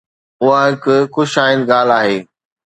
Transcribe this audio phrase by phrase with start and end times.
[0.43, 2.17] اها هڪ خوش آئند ڳالهه آهي.